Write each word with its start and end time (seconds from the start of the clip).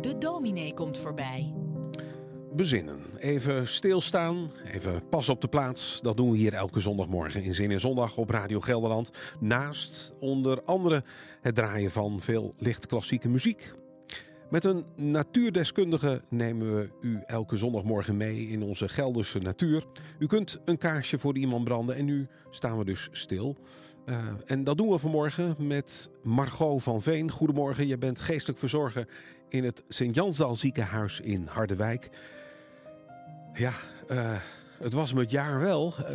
De 0.00 0.18
dominee 0.18 0.74
komt 0.74 0.98
voorbij. 0.98 1.54
Bezinnen, 2.52 3.00
even 3.18 3.68
stilstaan, 3.68 4.50
even 4.72 5.08
pas 5.08 5.28
op 5.28 5.40
de 5.40 5.48
plaats. 5.48 6.00
Dat 6.00 6.16
doen 6.16 6.30
we 6.30 6.36
hier 6.36 6.54
elke 6.54 6.80
zondagmorgen 6.80 7.42
in 7.42 7.54
Zin 7.54 7.70
in 7.70 7.80
Zondag 7.80 8.16
op 8.16 8.30
Radio 8.30 8.60
Gelderland. 8.60 9.10
Naast 9.40 10.12
onder 10.20 10.62
andere 10.62 11.04
het 11.40 11.54
draaien 11.54 11.90
van 11.90 12.20
veel 12.20 12.54
licht 12.58 12.86
klassieke 12.86 13.28
muziek. 13.28 13.74
Met 14.50 14.64
een 14.64 14.84
natuurdeskundige 14.96 16.22
nemen 16.28 16.76
we 16.76 16.90
u 17.00 17.22
elke 17.26 17.56
zondagmorgen 17.56 18.16
mee 18.16 18.48
in 18.48 18.62
onze 18.62 18.88
Gelderse 18.88 19.38
natuur. 19.38 19.84
U 20.18 20.26
kunt 20.26 20.60
een 20.64 20.78
kaarsje 20.78 21.18
voor 21.18 21.36
iemand 21.36 21.64
branden 21.64 21.96
en 21.96 22.04
nu 22.04 22.28
staan 22.50 22.78
we 22.78 22.84
dus 22.84 23.08
stil. 23.12 23.56
Uh, 24.06 24.18
en 24.46 24.64
dat 24.64 24.76
doen 24.76 24.90
we 24.90 24.98
vanmorgen 24.98 25.54
met 25.58 26.10
Margot 26.22 26.82
van 26.82 27.02
Veen. 27.02 27.30
Goedemorgen, 27.30 27.86
je 27.86 27.98
bent 27.98 28.20
geestelijk 28.20 28.58
verzorger 28.58 29.08
in 29.48 29.64
het 29.64 29.82
Sint-Jansdal 29.88 30.56
ziekenhuis 30.56 31.20
in 31.20 31.46
Harderwijk. 31.46 32.10
Ja, 33.52 33.72
uh, 34.10 34.36
het 34.78 34.92
was 34.92 35.12
met 35.12 35.30
jaar 35.30 35.60
wel. 35.60 35.94
Uh, 35.98 36.06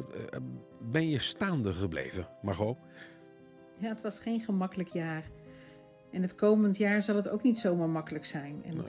ben 0.91 1.09
je 1.09 1.19
staande 1.19 1.73
gebleven, 1.73 2.27
Margot? 2.41 2.77
Ja, 3.77 3.89
het 3.89 4.01
was 4.01 4.19
geen 4.19 4.39
gemakkelijk 4.39 4.89
jaar. 4.89 5.23
En 6.11 6.21
het 6.21 6.35
komend 6.35 6.77
jaar 6.77 7.01
zal 7.01 7.15
het 7.15 7.29
ook 7.29 7.43
niet 7.43 7.59
zomaar 7.59 7.89
makkelijk 7.89 8.25
zijn. 8.25 8.55
En 8.67 8.75
Nee. 8.75 8.85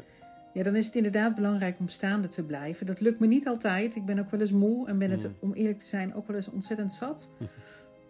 ja, 0.53 0.63
dan 0.63 0.77
is 0.77 0.87
het 0.87 0.95
inderdaad 0.95 1.35
belangrijk 1.35 1.79
om 1.79 1.89
staande 1.89 2.29
te 2.29 2.47
blijven. 2.47 2.87
Dat 2.87 3.01
lukt 3.01 3.21
me 3.21 3.27
niet 3.27 3.47
altijd. 3.49 3.97
Ik 3.97 4.05
ben 4.05 4.19
ook 4.19 4.31
wel 4.31 4.41
eens 4.41 4.53
moe 4.53 4.89
en 4.89 4.99
ben 4.99 5.11
het, 5.11 5.23
Mm. 5.25 5.35
om 5.39 5.53
eerlijk 5.53 5.79
te 5.79 5.87
zijn, 5.87 6.15
ook 6.15 6.27
wel 6.27 6.37
eens 6.37 6.51
ontzettend 6.51 6.93
zat. 6.93 7.33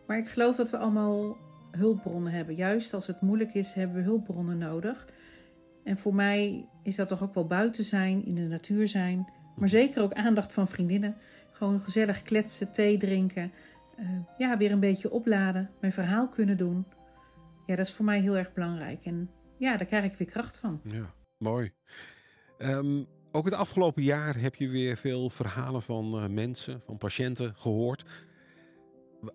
Maar 0.07 0.19
ik 0.19 0.29
geloof 0.29 0.57
dat 0.57 0.71
we 0.71 0.77
allemaal 0.77 1.37
hulpbronnen 1.71 2.33
hebben. 2.33 2.55
Juist 2.55 2.95
als 2.95 3.07
het 3.07 3.21
moeilijk 3.21 3.55
is, 3.55 3.73
hebben 3.73 3.97
we 3.97 4.03
hulpbronnen 4.03 4.59
nodig. 4.59 5.07
En 5.85 5.99
voor 5.99 6.15
mij 6.15 6.67
is 6.83 6.97
dat 6.97 7.09
toch 7.09 7.23
ook 7.23 7.35
wel 7.35 7.47
buiten 7.47 7.85
zijn, 7.85 8.25
in 8.27 8.35
de 8.35 8.41
natuur 8.41 8.89
zijn. 8.89 9.29
Maar 9.57 9.69
zeker 9.69 10.03
ook 10.03 10.13
aandacht 10.13 10.53
van 10.53 10.69
vriendinnen. 10.69 11.15
Gewoon 11.51 11.81
gezellig 11.81 12.23
kletsen, 12.23 12.73
thee 12.73 12.97
drinken. 12.99 13.53
Eh, 13.97 14.05
ja, 14.39 14.57
weer 14.57 14.73
een 14.73 14.81
beetje 14.81 15.11
opladen. 15.11 15.71
Mijn 15.81 15.93
verhaal 15.93 16.29
kunnen 16.29 16.57
doen. 16.57 16.85
Ja, 17.73 17.79
dat 17.79 17.87
is 17.87 17.93
voor 17.93 18.05
mij 18.05 18.21
heel 18.21 18.37
erg 18.37 18.53
belangrijk. 18.53 19.05
En 19.05 19.31
ja, 19.59 19.77
daar 19.77 19.87
krijg 19.87 20.05
ik 20.05 20.19
weer 20.19 20.29
kracht 20.29 20.57
van. 20.57 20.81
Ja, 20.85 21.15
mooi. 21.39 21.73
Ehm, 22.59 23.05
ook 23.31 23.45
het 23.45 23.55
afgelopen 23.55 24.03
jaar 24.03 24.41
heb 24.41 24.55
je 24.55 24.69
weer 24.69 24.97
veel 24.97 25.31
verhalen 25.31 25.83
van 25.83 26.19
eh, 26.19 26.29
mensen, 26.29 26.81
van 26.81 26.99
patiënten 26.99 27.55
gehoord. 27.57 28.05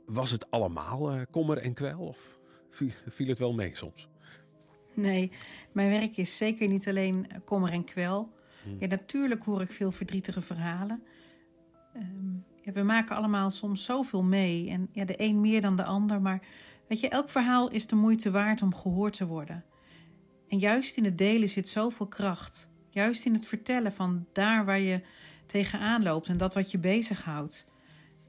Was 0.06 0.32
het 0.32 0.52
allemaal 0.52 1.12
eh, 1.12 1.22
kommer 1.32 1.58
en 1.58 1.74
kwel 1.74 2.00
of 2.00 2.40
vie- 2.70 2.94
viel 3.08 3.28
het 3.28 3.40
wel 3.40 3.54
mee 3.54 3.76
soms? 3.76 4.10
Nee, 4.94 5.32
mijn 5.72 5.90
werk 5.90 6.18
is 6.18 6.38
zeker 6.38 6.68
niet 6.68 6.88
alleen 6.88 7.28
kommer 7.46 7.72
en 7.72 7.84
kwel. 7.84 8.34
Hmm. 8.64 8.76
Ja, 8.80 8.88
natuurlijk 8.88 9.44
hoor 9.44 9.62
ik 9.62 9.72
veel 9.72 9.92
verdrietige 9.92 10.42
verhalen. 10.42 11.04
Ehm, 11.94 12.34
ja, 12.62 12.72
we 12.72 12.84
maken 12.84 13.16
allemaal 13.16 13.50
soms 13.52 13.86
zoveel 13.86 14.24
mee. 14.24 14.70
En 14.70 14.90
ja, 14.92 15.06
de 15.06 15.22
een 15.22 15.42
meer 15.42 15.62
dan 15.62 15.76
de 15.76 15.84
ander. 15.84 16.22
Maar 16.22 16.42
weet 16.88 17.00
je, 17.00 17.10
elk 17.10 17.30
verhaal 17.30 17.70
is 17.70 17.88
de 17.88 17.96
moeite 17.96 18.32
waard 18.32 18.62
om 18.62 18.76
gehoord 18.76 19.14
te 19.18 19.26
worden. 19.26 19.66
En 20.48 20.58
juist 20.58 20.98
in 20.98 21.06
het 21.06 21.18
delen 21.18 21.50
zit 21.50 21.70
zoveel 21.70 22.08
kracht. 22.08 22.70
Juist 22.90 23.26
in 23.26 23.34
het 23.34 23.46
vertellen 23.46 23.94
van 23.94 24.28
daar 24.34 24.66
waar 24.66 24.80
je 24.80 25.02
tegenaan 25.46 26.04
loopt 26.04 26.28
en 26.28 26.38
dat 26.38 26.54
wat 26.54 26.72
je 26.72 26.78
bezighoudt. 26.78 27.68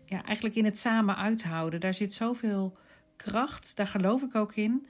Ja, 0.04 0.24
eigenlijk 0.24 0.56
in 0.56 0.64
het 0.64 0.78
samen 0.78 1.16
uithouden. 1.16 1.80
Daar 1.80 1.94
zit 1.94 2.12
zoveel 2.12 2.76
kracht. 3.16 3.76
Daar 3.76 3.86
geloof 3.86 4.22
ik 4.22 4.34
ook 4.34 4.54
in. 4.54 4.86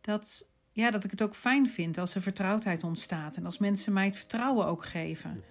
Dat, 0.00 0.50
ja, 0.72 0.90
dat 0.90 1.04
ik 1.04 1.10
het 1.10 1.22
ook 1.22 1.34
fijn 1.34 1.68
vind 1.68 1.98
als 1.98 2.14
er 2.14 2.22
vertrouwdheid 2.22 2.84
ontstaat. 2.84 3.36
En 3.36 3.44
als 3.44 3.58
mensen 3.58 3.92
mij 3.92 4.04
het 4.04 4.16
vertrouwen 4.16 4.66
ook 4.66 4.84
geven. 4.84 5.44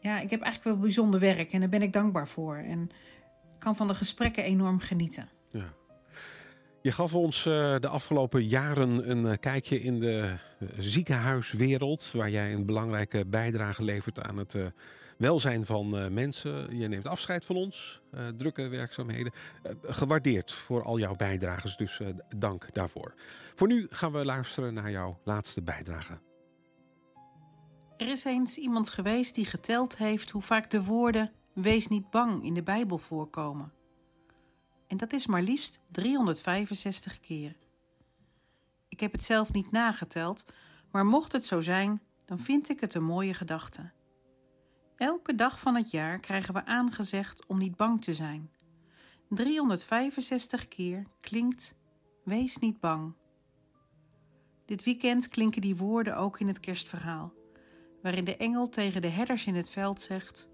Ja, 0.00 0.20
ik 0.20 0.30
heb 0.30 0.40
eigenlijk 0.40 0.74
wel 0.74 0.84
bijzonder 0.84 1.20
werk 1.20 1.52
en 1.52 1.60
daar 1.60 1.68
ben 1.68 1.82
ik 1.82 1.92
dankbaar 1.92 2.28
voor. 2.28 2.56
En 2.56 2.90
kan 3.58 3.76
van 3.76 3.86
de 3.86 3.94
gesprekken 3.94 4.44
enorm 4.44 4.78
genieten. 4.78 5.28
Ja. 5.50 5.72
Je 6.82 6.92
gaf 6.92 7.14
ons 7.14 7.46
eh, 7.46 7.76
de 7.78 7.88
afgelopen 7.88 8.46
jaren 8.46 9.10
een 9.10 9.26
eh, 9.26 9.38
kijkje 9.40 9.80
in 9.80 10.00
de 10.00 10.20
eh, 10.58 10.68
ziekenhuiswereld, 10.78 12.12
waar 12.12 12.30
jij 12.30 12.52
een 12.52 12.66
belangrijke 12.66 13.26
bijdrage 13.26 13.84
levert 13.84 14.20
aan 14.20 14.36
het 14.36 14.56
welzijn 15.16 15.66
van 15.66 16.12
mensen. 16.14 16.78
Je 16.78 16.88
neemt 16.88 17.06
afscheid 17.06 17.44
van 17.44 17.56
ons, 17.56 18.00
drukke 18.36 18.68
werkzaamheden. 18.68 19.32
Gewaardeerd 19.82 20.52
voor 20.52 20.82
al 20.82 20.98
jouw 20.98 21.14
bijdrages, 21.16 21.76
dus 21.76 22.00
dank 22.36 22.74
daarvoor. 22.74 23.14
Voor 23.54 23.68
nu 23.68 23.86
gaan 23.90 24.12
we 24.12 24.24
luisteren 24.24 24.74
naar 24.74 24.90
jouw 24.90 25.18
laatste 25.24 25.62
bijdrage. 25.62 26.18
Er 27.96 28.08
is 28.08 28.24
eens 28.24 28.56
iemand 28.56 28.90
geweest 28.90 29.34
die 29.34 29.44
geteld 29.44 29.96
heeft 29.96 30.30
hoe 30.30 30.42
vaak 30.42 30.70
de 30.70 30.84
woorden 30.84 31.32
wees 31.52 31.88
niet 31.88 32.10
bang 32.10 32.44
in 32.44 32.54
de 32.54 32.62
Bijbel 32.62 32.98
voorkomen. 32.98 33.72
En 34.88 34.96
dat 34.96 35.12
is 35.12 35.26
maar 35.26 35.42
liefst 35.42 35.80
365 35.90 37.20
keer. 37.20 37.56
Ik 38.88 39.00
heb 39.00 39.12
het 39.12 39.24
zelf 39.24 39.52
niet 39.52 39.70
nageteld, 39.70 40.44
maar 40.90 41.06
mocht 41.06 41.32
het 41.32 41.44
zo 41.44 41.60
zijn, 41.60 42.02
dan 42.24 42.38
vind 42.38 42.68
ik 42.68 42.80
het 42.80 42.94
een 42.94 43.04
mooie 43.04 43.34
gedachte. 43.34 43.90
Elke 44.96 45.34
dag 45.34 45.60
van 45.60 45.74
het 45.74 45.90
jaar 45.90 46.20
krijgen 46.20 46.54
we 46.54 46.64
aangezegd 46.64 47.46
om 47.46 47.58
niet 47.58 47.76
bang 47.76 48.04
te 48.04 48.14
zijn. 48.14 48.50
365 49.28 50.68
keer 50.68 51.06
klinkt 51.20 51.76
wees 52.24 52.58
niet 52.58 52.80
bang. 52.80 53.14
Dit 54.64 54.84
weekend 54.84 55.28
klinken 55.28 55.60
die 55.60 55.76
woorden 55.76 56.16
ook 56.16 56.40
in 56.40 56.46
het 56.46 56.60
kerstverhaal 56.60 57.32
waarin 58.02 58.24
de 58.24 58.36
engel 58.36 58.68
tegen 58.68 59.02
de 59.02 59.08
herders 59.08 59.46
in 59.46 59.54
het 59.54 59.70
veld 59.70 60.00
zegt: 60.00 60.48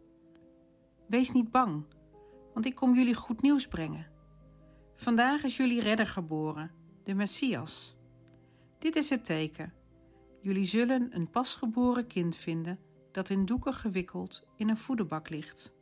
Wees 1.07 1.31
niet 1.31 1.51
bang, 1.51 1.85
want 2.53 2.67
ik 2.67 2.75
kom 2.75 2.95
jullie 2.95 3.15
goed 3.15 3.43
nieuws 3.43 3.67
brengen. 3.67 4.14
Vandaag 4.97 5.43
is 5.43 5.57
jullie 5.57 5.81
redder 5.81 6.07
geboren, 6.07 6.71
de 7.03 7.15
Messias. 7.15 7.97
Dit 8.79 8.97
is 8.97 9.11
het 9.11 9.25
teken. 9.25 9.73
Jullie 10.41 10.65
zullen 10.65 11.17
een 11.17 11.31
pasgeboren 11.31 12.07
kind 12.07 12.37
vinden 12.37 12.79
dat 13.13 13.29
in 13.29 13.45
doeken 13.45 13.75
gewikkeld 13.75 14.47
in 14.57 14.69
een 14.69 14.77
voederbak 14.77 15.29
ligt. 15.29 15.75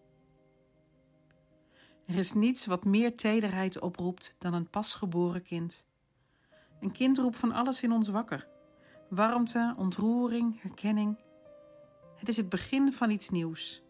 Er 2.07 2.15
is 2.15 2.33
niets 2.33 2.67
wat 2.67 2.85
meer 2.85 3.17
tederheid 3.17 3.81
oproept 3.81 4.37
dan 4.39 4.55
een 4.55 4.71
pasgeboren 4.71 5.43
kind. 5.43 5.89
Een 6.81 6.93
kind 6.93 7.19
roept 7.19 7.37
van 7.37 7.53
alles 7.53 7.83
in 7.83 7.93
ons 7.93 8.09
wakker: 8.09 8.49
warmte, 9.09 9.75
ontroering, 9.77 10.63
herkenning. 10.63 11.19
Het 12.17 12.29
is 12.29 12.37
het 12.37 12.49
begin 12.49 12.93
van 12.93 13.11
iets 13.11 13.31
nieuws. 13.31 13.83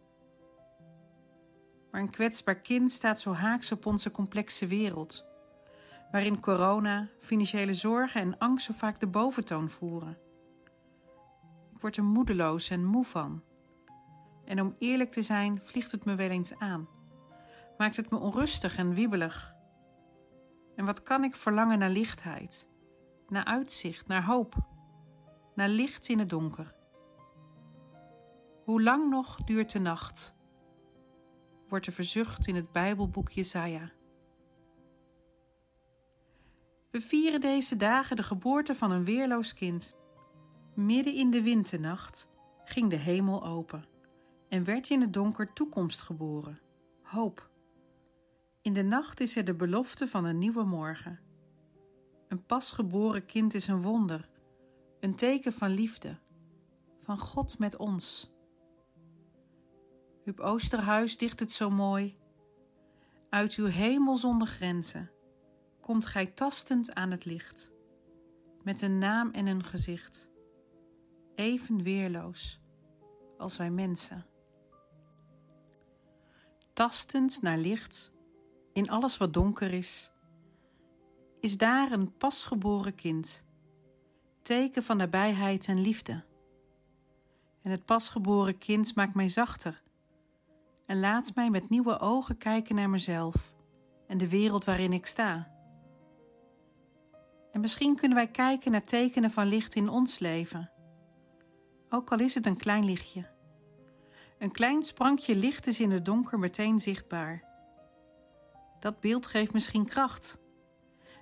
Maar 1.93 2.01
een 2.01 2.11
kwetsbaar 2.11 2.61
kind 2.61 2.91
staat 2.91 3.21
zo 3.21 3.33
haaks 3.33 3.73
op 3.73 3.87
onze 3.87 4.11
complexe 4.11 4.67
wereld, 4.67 5.27
waarin 6.11 6.41
corona, 6.41 7.09
financiële 7.19 7.75
zorgen 7.75 8.21
en 8.21 8.39
angst 8.39 8.67
zo 8.67 8.73
vaak 8.73 9.01
de 9.01 9.07
boventoon 9.07 9.71
voeren. 9.71 10.19
Ik 11.75 11.81
word 11.81 11.97
er 11.97 12.05
moedeloos 12.05 12.71
en 12.71 12.85
moe 12.85 13.05
van. 13.05 13.43
En 14.45 14.61
om 14.61 14.75
eerlijk 14.79 15.11
te 15.11 15.23
zijn, 15.23 15.61
vliegt 15.63 15.93
het 15.93 16.05
me 16.05 16.15
wel 16.15 16.29
eens 16.29 16.59
aan. 16.59 16.89
Maakt 17.79 17.97
het 17.97 18.11
me 18.11 18.19
onrustig 18.19 18.77
en 18.77 18.95
wiebelig. 18.95 19.55
En 20.77 20.85
wat 20.85 21.03
kan 21.03 21.25
ik 21.25 21.37
verlangen 21.37 21.79
naar 21.79 21.91
lichtheid, 21.91 22.69
naar 23.29 23.45
uitzicht, 23.45 24.07
naar 24.07 24.25
hoop, 24.25 24.55
naar 25.55 25.69
licht 25.69 26.09
in 26.09 26.19
het 26.19 26.31
donker. 26.31 26.75
Hoe 28.65 28.83
lang 28.83 29.11
nog 29.11 29.37
duurt 29.37 29.73
de 29.73 29.79
nacht? 29.79 30.41
Wordt 31.73 31.87
er 31.87 31.93
verzucht 31.93 32.47
in 32.47 32.55
het 32.55 32.73
Bijbelboek 32.73 33.31
Jesaja. 33.31 33.91
We 36.91 37.01
vieren 37.01 37.41
deze 37.41 37.77
dagen 37.77 38.17
de 38.17 38.23
geboorte 38.23 38.75
van 38.75 38.91
een 38.91 39.05
weerloos 39.05 39.55
kind. 39.55 39.97
Midden 40.75 41.15
in 41.15 41.31
de 41.31 41.43
winternacht 41.43 42.31
ging 42.65 42.91
de 42.91 42.97
hemel 42.97 43.45
open 43.45 43.85
en 44.49 44.65
werd 44.65 44.91
in 44.91 45.01
het 45.01 45.13
donker 45.13 45.53
toekomst 45.53 46.01
geboren, 46.01 46.61
hoop. 47.03 47.51
In 48.63 48.73
de 48.73 48.83
nacht 48.83 49.21
is 49.21 49.37
er 49.37 49.45
de 49.45 49.55
belofte 49.55 50.07
van 50.07 50.25
een 50.25 50.39
nieuwe 50.39 50.65
morgen. 50.65 51.21
Een 52.29 52.47
pasgeboren 52.47 53.27
kind 53.27 53.55
is 53.55 53.67
een 53.67 53.83
wonder, 53.83 54.29
een 55.01 55.15
teken 55.15 55.53
van 55.53 55.71
liefde, 55.71 56.19
van 57.01 57.19
God 57.19 57.59
met 57.59 57.77
ons. 57.77 58.32
Huub 60.23 60.41
Oosterhuis 60.41 61.17
dicht 61.17 61.41
het 61.41 61.53
zo 61.53 61.71
mooi. 61.71 62.17
Uit 63.29 63.55
uw 63.55 63.67
hemel 63.67 64.17
zonder 64.17 64.49
grenzen 64.49 65.11
komt 65.81 66.07
gij 66.07 66.27
tastend 66.27 66.95
aan 66.95 67.11
het 67.11 67.25
licht, 67.25 67.73
met 68.63 68.83
een 68.83 68.99
naam 68.99 69.31
en 69.31 69.47
een 69.47 69.65
gezicht, 69.65 70.31
even 71.35 71.83
weerloos 71.83 72.61
als 73.39 73.57
wij 73.57 73.71
mensen. 73.71 74.27
Tastend 76.73 77.43
naar 77.43 77.59
licht, 77.59 78.13
in 78.73 78.91
alles 78.91 79.17
wat 79.17 79.35
donker 79.35 79.73
is, 79.73 80.13
is 81.41 81.57
daar 81.57 81.93
een 81.93 82.17
pasgeboren 82.17 82.95
kind, 82.95 83.47
teken 84.43 84.83
van 84.83 84.97
nabijheid 84.97 85.67
en 85.67 85.81
liefde. 85.81 86.25
En 87.63 87.71
het 87.71 87.85
pasgeboren 87.85 88.59
kind 88.59 88.95
maakt 88.95 89.15
mij 89.15 89.29
zachter 89.29 89.83
en 90.93 91.01
laat 91.01 91.35
mij 91.35 91.51
met 91.51 91.69
nieuwe 91.69 91.99
ogen 91.99 92.37
kijken 92.37 92.75
naar 92.75 92.91
mezelf 92.91 93.55
en 94.07 94.19
de 94.19 94.29
wereld 94.29 94.65
waarin 94.65 94.93
ik 94.93 95.07
sta. 95.07 95.51
En 97.53 97.61
misschien 97.61 97.97
kunnen 97.97 98.17
wij 98.17 98.29
kijken 98.29 98.71
naar 98.71 98.85
tekenen 98.85 99.31
van 99.31 99.47
licht 99.47 99.75
in 99.75 99.89
ons 99.89 100.19
leven, 100.19 100.71
ook 101.89 102.13
al 102.13 102.19
is 102.19 102.35
het 102.35 102.47
een 102.47 102.57
klein 102.57 102.85
lichtje. 102.85 103.31
Een 104.39 104.51
klein 104.51 104.83
sprankje 104.83 105.37
licht 105.37 105.67
is 105.67 105.81
in 105.81 105.91
het 105.91 106.05
donker 106.05 106.39
meteen 106.39 106.81
zichtbaar. 106.81 107.45
Dat 108.81 109.01
beeld 109.01 109.27
geeft 109.27 109.53
misschien 109.53 109.85
kracht. 109.85 110.41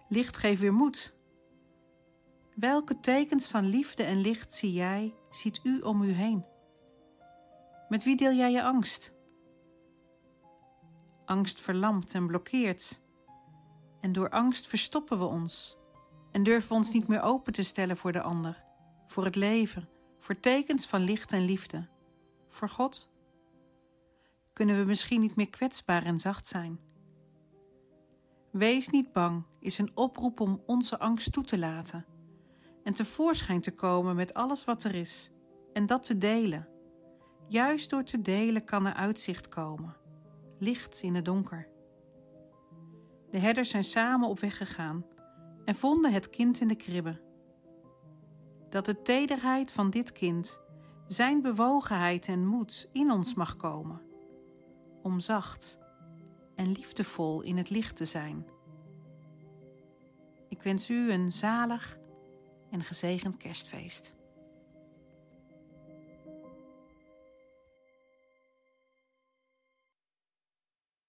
Licht 0.08 0.36
geeft 0.36 0.60
weer 0.60 0.74
moed. 0.74 1.14
Welke 2.54 3.00
tekens 3.00 3.48
van 3.48 3.64
liefde 3.64 4.02
en 4.02 4.20
licht 4.20 4.52
zie 4.52 4.72
jij, 4.72 5.14
ziet 5.28 5.60
u 5.62 5.80
om 5.80 6.02
u 6.02 6.10
heen? 6.10 6.44
Met 7.88 8.04
wie 8.04 8.16
deel 8.16 8.32
jij 8.32 8.52
je 8.52 8.62
angst? 8.62 9.18
Angst 11.30 11.60
verlamt 11.60 12.14
en 12.14 12.26
blokkeert. 12.26 13.02
En 14.00 14.12
door 14.12 14.30
angst 14.30 14.66
verstoppen 14.66 15.18
we 15.18 15.24
ons 15.24 15.76
en 16.32 16.42
durven 16.42 16.68
we 16.68 16.74
ons 16.74 16.92
niet 16.92 17.08
meer 17.08 17.22
open 17.22 17.52
te 17.52 17.62
stellen 17.62 17.96
voor 17.96 18.12
de 18.12 18.22
ander, 18.22 18.64
voor 19.06 19.24
het 19.24 19.36
leven, 19.36 19.88
voor 20.18 20.40
tekens 20.40 20.86
van 20.86 21.00
licht 21.00 21.32
en 21.32 21.44
liefde, 21.44 21.88
voor 22.48 22.68
God. 22.68 23.10
Kunnen 24.52 24.78
we 24.78 24.84
misschien 24.84 25.20
niet 25.20 25.36
meer 25.36 25.50
kwetsbaar 25.50 26.04
en 26.04 26.18
zacht 26.18 26.46
zijn? 26.46 26.80
Wees 28.52 28.88
niet 28.88 29.12
bang 29.12 29.44
is 29.60 29.78
een 29.78 29.90
oproep 29.94 30.40
om 30.40 30.62
onze 30.66 30.98
angst 30.98 31.32
toe 31.32 31.44
te 31.44 31.58
laten 31.58 32.06
en 32.84 32.92
tevoorschijn 32.92 33.60
te 33.60 33.74
komen 33.74 34.16
met 34.16 34.34
alles 34.34 34.64
wat 34.64 34.84
er 34.84 34.94
is 34.94 35.30
en 35.72 35.86
dat 35.86 36.02
te 36.02 36.18
delen. 36.18 36.68
Juist 37.46 37.90
door 37.90 38.04
te 38.04 38.20
delen 38.20 38.64
kan 38.64 38.86
er 38.86 38.94
uitzicht 38.94 39.48
komen, 39.48 39.96
licht 40.60 41.02
in 41.02 41.14
het 41.14 41.24
donker. 41.24 41.68
De 43.30 43.38
herders 43.38 43.70
zijn 43.70 43.84
samen 43.84 44.28
op 44.28 44.40
weg 44.40 44.56
gegaan 44.56 45.04
en 45.64 45.74
vonden 45.74 46.12
het 46.12 46.30
kind 46.30 46.60
in 46.60 46.68
de 46.68 46.74
kribbe. 46.74 47.20
Dat 48.70 48.86
de 48.86 49.02
tederheid 49.02 49.72
van 49.72 49.90
dit 49.90 50.12
kind, 50.12 50.60
zijn 51.06 51.42
bewogenheid 51.42 52.28
en 52.28 52.46
moed 52.46 52.88
in 52.92 53.10
ons 53.10 53.34
mag 53.34 53.56
komen, 53.56 54.02
om 55.02 55.20
zacht 55.20 55.80
en 56.54 56.72
liefdevol 56.72 57.42
in 57.42 57.56
het 57.56 57.70
licht 57.70 57.96
te 57.96 58.04
zijn. 58.04 58.46
Ik 60.48 60.62
wens 60.62 60.90
u 60.90 61.12
een 61.12 61.30
zalig 61.30 61.98
en 62.70 62.84
gezegend 62.84 63.36
kerstfeest. 63.36 64.14